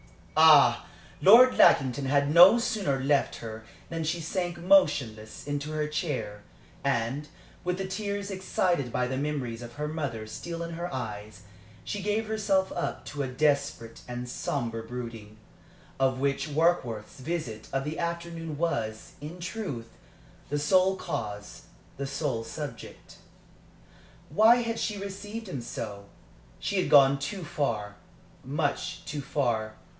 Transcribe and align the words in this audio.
Ah! 0.35 0.87
Lord 1.21 1.55
Lackington 1.59 2.05
had 2.05 2.33
no 2.33 2.57
sooner 2.57 2.99
left 2.99 3.35
her 3.35 3.63
than 3.89 4.03
she 4.03 4.19
sank 4.19 4.57
motionless 4.57 5.45
into 5.45 5.69
her 5.71 5.87
chair, 5.87 6.41
and, 6.83 7.27
with 7.63 7.77
the 7.77 7.85
tears 7.87 8.31
excited 8.31 8.91
by 8.91 9.05
the 9.05 9.17
memories 9.17 9.61
of 9.61 9.73
her 9.73 9.87
mother 9.87 10.25
still 10.25 10.63
in 10.63 10.71
her 10.73 10.91
eyes, 10.91 11.43
she 11.83 12.01
gave 12.01 12.25
herself 12.25 12.71
up 12.71 13.05
to 13.05 13.21
a 13.21 13.27
desperate 13.27 14.01
and 14.07 14.27
sombre 14.27 14.81
brooding, 14.81 15.37
of 15.99 16.19
which 16.19 16.47
Warkworth's 16.49 17.19
visit 17.19 17.67
of 17.71 17.83
the 17.83 17.99
afternoon 17.99 18.57
was, 18.57 19.11
in 19.21 19.39
truth, 19.39 19.89
the 20.49 20.57
sole 20.57 20.95
cause, 20.95 21.63
the 21.97 22.07
sole 22.07 22.43
subject. 22.43 23.17
Why 24.29 24.55
had 24.63 24.79
she 24.79 24.97
received 24.97 25.47
him 25.47 25.61
so? 25.61 26.05
She 26.57 26.77
had 26.81 26.89
gone 26.89 27.19
too 27.19 27.43
far 27.43 27.97
much 28.43 29.05
too 29.05 29.21
far. 29.21 29.75